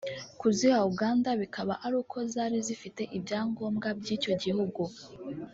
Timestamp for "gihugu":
4.43-4.81